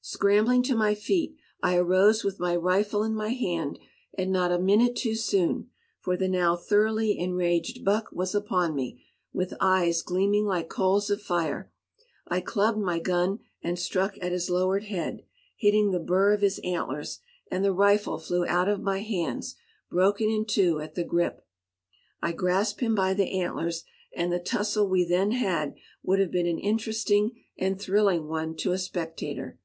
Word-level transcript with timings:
Scrambling 0.00 0.62
to 0.64 0.74
my 0.74 0.94
feet, 0.94 1.34
I 1.62 1.76
arose 1.76 2.24
with 2.24 2.38
my 2.40 2.56
rifle 2.56 3.02
in 3.04 3.14
my 3.14 3.30
hand, 3.30 3.78
and 4.16 4.30
not 4.30 4.52
a 4.52 4.58
minute 4.58 4.96
too 4.96 5.14
soon, 5.14 5.70
for 5.98 6.14
the 6.16 6.28
now 6.28 6.56
thoroughly 6.56 7.18
enraged 7.18 7.84
buck 7.84 8.10
was 8.12 8.34
upon 8.34 8.74
me, 8.74 9.02
with 9.32 9.54
eyes 9.60 10.02
gleaming 10.02 10.44
like 10.46 10.68
coals 10.68 11.08
of 11.10 11.22
fire. 11.22 11.70
I 12.28 12.40
clubbed 12.40 12.78
my 12.78 12.98
gun 12.98 13.40
and 13.62 13.78
struck 13.78 14.16
at 14.22 14.32
his 14.32 14.50
lowered 14.50 14.84
head, 14.84 15.22
hitting 15.56 15.90
the 15.90 16.00
bur 16.00 16.32
of 16.34 16.42
his 16.42 16.60
antlers; 16.64 17.20
and 17.50 17.64
the 17.64 17.72
rifle 17.72 18.18
flew 18.18 18.44
out 18.46 18.68
of 18.68 18.82
my 18.82 19.00
hands, 19.00 19.54
broken 19.90 20.28
in 20.30 20.44
two 20.44 20.80
at 20.80 20.94
the 20.94 21.04
grip. 21.04 21.46
I 22.22 22.32
grasped 22.32 22.80
him 22.80 22.94
by 22.94 23.14
the 23.14 23.30
antlers, 23.40 23.84
and 24.14 24.30
the 24.32 24.38
tussle 24.40 24.88
we 24.88 25.04
then 25.06 25.32
had 25.32 25.74
would 26.02 26.20
have 26.20 26.30
been 26.30 26.46
an 26.46 26.58
interesting 26.58 27.32
and 27.58 27.80
thrilling 27.80 28.28
one 28.28 28.54
to 28.56 28.72
a 28.72 28.78
spectator. 28.78 29.58